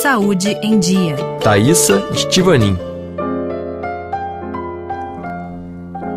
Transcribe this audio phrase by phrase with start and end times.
[0.00, 1.14] Saúde em Dia.
[1.42, 2.89] Thaisa Estivanin.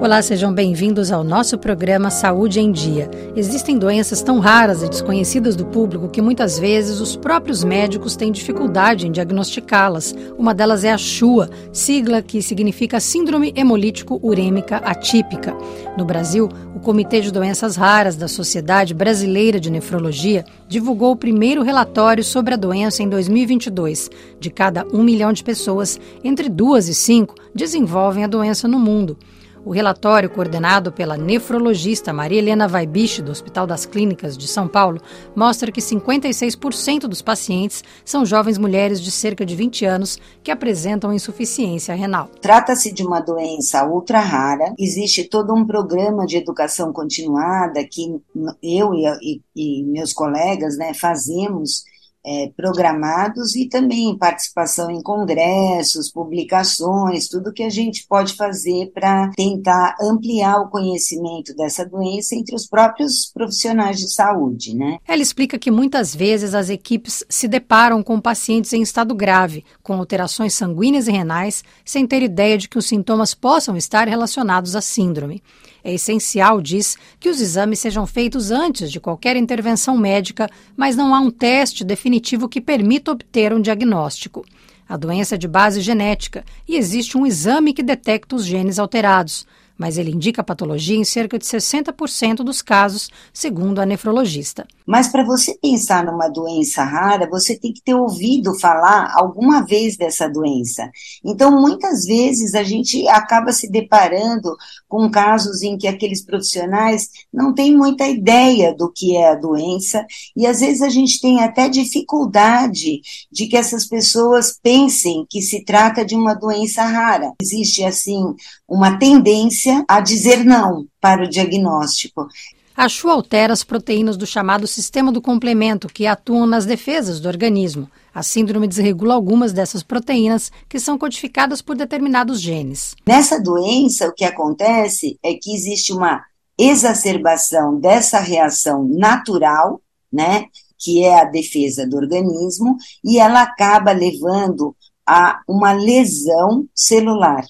[0.04, 3.10] Olá, sejam bem-vindos ao nosso programa Saúde em Dia.
[3.38, 8.30] Existem doenças tão raras e desconhecidas do público que muitas vezes os próprios médicos têm
[8.30, 10.14] dificuldade em diagnosticá-las.
[10.38, 15.56] Uma delas é a SHUA, sigla que significa Síndrome Hemolítico Urêmica Atípica.
[15.98, 21.64] No Brasil, o Comitê de Doenças Raras da Sociedade Brasileira de Nefrologia divulgou o primeiro
[21.64, 24.10] relatório sobre a doença em 2022.
[24.38, 29.18] De cada um milhão de pessoas, entre duas e cinco desenvolvem a doença no mundo.
[29.66, 35.02] O relatório, coordenado pela nefrologista Maria Helena Vaibich, do Hospital das Clínicas de São Paulo,
[35.34, 41.14] mostra que 56% dos pacientes são jovens mulheres de cerca de 20 anos que apresentam
[41.14, 42.30] insuficiência renal.
[42.42, 44.74] Trata-se de uma doença ultra rara.
[44.78, 48.22] Existe todo um programa de educação continuada que
[48.62, 51.86] eu e, e, meus colegas né, fazemos
[52.26, 59.32] é, programados e também participação em congressos, publicações, tudo que a gente pode fazer para
[59.36, 64.98] tentar ampliar o conhecimento dessa doença entre os próprios profissionais de saúde, né?
[65.08, 69.94] Ela explica que muitas vezes as equipes se deparam com pacientes em estado grave, com
[69.94, 74.82] alterações sanguíneas e renais, sem ter ideia de que os sintomas possam estar relacionados à
[74.82, 75.44] síndrome.
[75.84, 81.14] É essencial, diz, que os exames sejam feitos antes de qualquer intervenção médica, mas não
[81.14, 84.46] há um teste definitivo que permita obter um diagnóstico.
[84.88, 89.46] A doença é de base genética e existe um exame que detecta os genes alterados
[89.78, 94.66] mas ele indica patologia em cerca de 60% dos casos, segundo a nefrologista.
[94.86, 99.96] Mas para você pensar numa doença rara, você tem que ter ouvido falar alguma vez
[99.96, 100.90] dessa doença.
[101.24, 104.56] Então, muitas vezes a gente acaba se deparando
[104.88, 110.06] com casos em que aqueles profissionais não têm muita ideia do que é a doença
[110.36, 113.02] e às vezes a gente tem até dificuldade
[113.32, 117.32] de que essas pessoas pensem que se trata de uma doença rara.
[117.42, 118.36] Existe assim
[118.68, 122.28] uma tendência a dizer não para o diagnóstico.
[122.76, 127.28] A CHU altera as proteínas do chamado sistema do complemento, que atuam nas defesas do
[127.28, 127.88] organismo.
[128.14, 132.96] A síndrome desregula algumas dessas proteínas, que são codificadas por determinados genes.
[133.08, 136.24] Nessa doença, o que acontece é que existe uma
[136.58, 139.80] exacerbação dessa reação natural,
[140.12, 140.46] né,
[140.80, 144.76] que é a defesa do organismo, e ela acaba levando
[145.08, 147.44] a uma lesão celular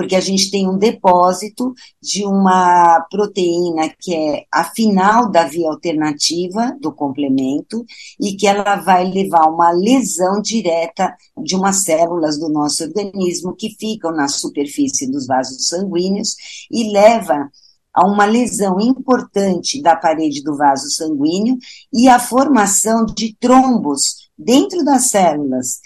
[0.00, 5.68] porque a gente tem um depósito de uma proteína que é a final da via
[5.68, 7.84] alternativa do complemento
[8.18, 13.76] e que ela vai levar uma lesão direta de umas células do nosso organismo que
[13.78, 16.34] ficam na superfície dos vasos sanguíneos
[16.70, 17.50] e leva
[17.92, 21.58] a uma lesão importante da parede do vaso sanguíneo
[21.92, 25.78] e a formação de trombos dentro das células.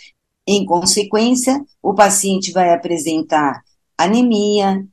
[0.47, 3.61] Em consequência, o paciente vai apresentar
[3.99, 4.85] anemia,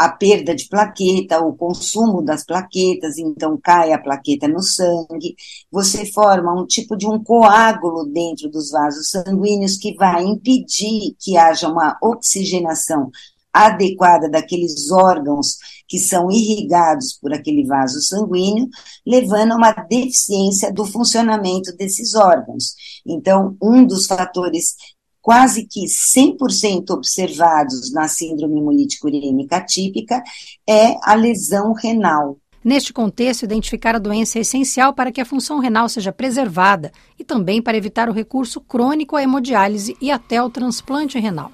[0.00, 5.34] a perda de plaqueta, o consumo das plaquetas, então cai a plaqueta no sangue,
[5.70, 11.36] você forma um tipo de um coágulo dentro dos vasos sanguíneos que vai impedir que
[11.36, 13.10] haja uma oxigenação
[13.52, 18.68] adequada daqueles órgãos que são irrigados por aquele vaso sanguíneo,
[19.06, 22.74] levando a uma deficiência do funcionamento desses órgãos.
[23.04, 24.76] Então, um dos fatores
[25.20, 30.22] quase que 100% observados na síndrome hemolítico urêmica atípica
[30.68, 32.38] é a lesão renal.
[32.62, 37.24] Neste contexto, identificar a doença é essencial para que a função renal seja preservada e
[37.24, 41.50] também para evitar o recurso crônico à hemodiálise e até o transplante renal.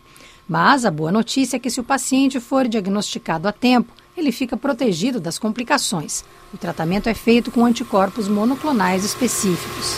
[0.48, 4.56] Mas a boa notícia é que se o paciente for diagnosticado a tempo, ele fica
[4.56, 6.24] protegido das complicações.
[6.52, 9.96] O tratamento é feito com anticorpos monoclonais específicos.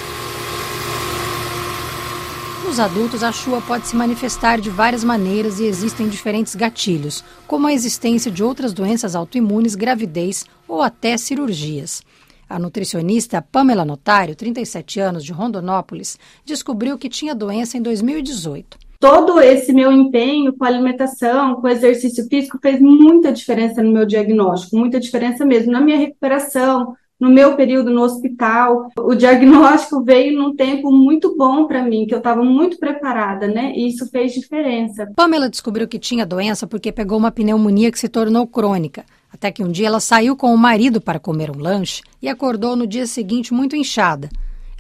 [2.69, 7.67] Nos adultos, a chua pode se manifestar de várias maneiras e existem diferentes gatilhos, como
[7.67, 12.03] a existência de outras doenças autoimunes, gravidez ou até cirurgias.
[12.47, 18.77] A nutricionista Pamela Notário, 37 anos, de Rondonópolis, descobriu que tinha doença em 2018.
[19.01, 24.77] Todo esse meu empenho com alimentação, com exercício físico, fez muita diferença no meu diagnóstico,
[24.77, 30.55] muita diferença mesmo na minha recuperação, no meu período no hospital, o diagnóstico veio num
[30.55, 33.73] tempo muito bom para mim, que eu estava muito preparada, né?
[33.75, 35.11] E isso fez diferença.
[35.17, 39.05] Pamela descobriu que tinha doença porque pegou uma pneumonia que se tornou crônica.
[39.33, 42.75] Até que um dia ela saiu com o marido para comer um lanche e acordou
[42.75, 44.29] no dia seguinte muito inchada.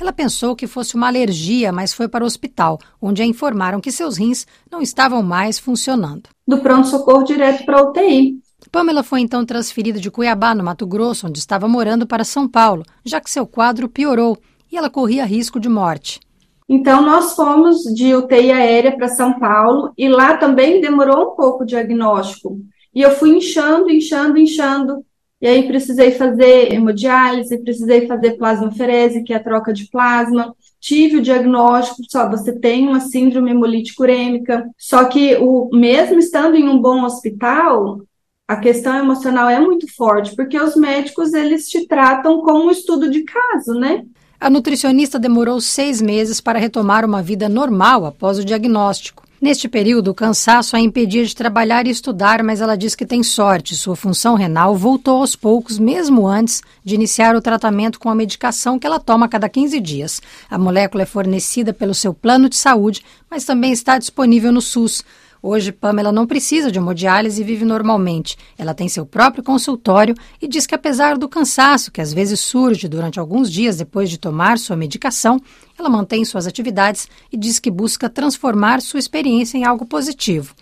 [0.00, 3.90] Ela pensou que fosse uma alergia, mas foi para o hospital, onde a informaram que
[3.90, 6.29] seus rins não estavam mais funcionando.
[6.46, 8.38] Do pronto-socorro direto para a UTI.
[8.70, 12.84] Pamela foi então transferida de Cuiabá, no Mato Grosso, onde estava morando, para São Paulo,
[13.05, 14.37] já que seu quadro piorou
[14.70, 16.20] e ela corria risco de morte.
[16.69, 21.62] Então, nós fomos de UTI aérea para São Paulo e lá também demorou um pouco
[21.62, 22.60] o diagnóstico.
[22.94, 25.04] E eu fui inchando, inchando, inchando.
[25.40, 30.54] E aí precisei fazer hemodiálise, precisei fazer plasmaferese, que é a troca de plasma.
[30.81, 34.69] Tive o diagnóstico, só você tem uma síndrome hemolítica urêmica.
[34.76, 38.00] Só que o mesmo estando em um bom hospital,
[38.48, 43.10] a questão emocional é muito forte, porque os médicos eles te tratam como um estudo
[43.10, 44.02] de caso, né?
[44.40, 49.28] A nutricionista demorou seis meses para retomar uma vida normal após o diagnóstico.
[49.40, 53.22] Neste período, o cansaço a impedia de trabalhar e estudar, mas ela diz que tem
[53.22, 53.76] sorte.
[53.76, 58.78] Sua função renal voltou aos poucos, mesmo antes de iniciar o tratamento com a medicação
[58.78, 60.22] que ela toma a cada 15 dias.
[60.50, 65.04] A molécula é fornecida pelo seu plano de saúde, mas também está disponível no SUS.
[65.43, 68.37] Hoje, Pamela não precisa de hemodiálise e vive normalmente.
[68.56, 72.88] Ela tem seu próprio consultório e diz que, apesar do cansaço que às vezes surge
[72.88, 75.40] durante alguns dias depois de tomar sua medicação,
[75.79, 80.55] ela mantém suas atividades e diz que busca transformar sua experiência em algo positivo.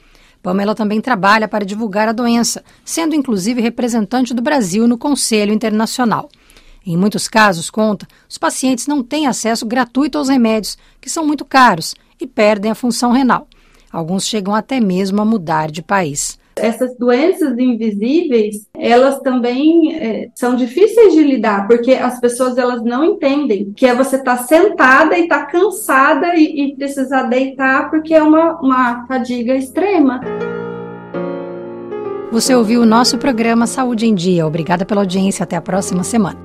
[0.43, 6.28] Pamela também trabalha para divulgar a doença, sendo inclusive representante do Brasil no Conselho Internacional.
[6.84, 11.44] Em muitos casos, conta, os pacientes não têm acesso gratuito aos remédios, que são muito
[11.44, 13.49] caros, e perdem a função renal.
[13.96, 16.38] Alguns chegam até mesmo a mudar de país.
[16.54, 23.02] Essas doenças invisíveis, elas também é, são difíceis de lidar, porque as pessoas elas não
[23.02, 27.88] entendem que é você estar tá sentada e estar tá cansada e, e, precisar deitar
[27.88, 30.20] porque é uma, uma fadiga extrema.
[32.31, 34.46] Você ouviu o nosso programa Saúde em Dia.
[34.46, 35.42] Obrigada pela audiência.
[35.42, 36.38] Até a próxima semana.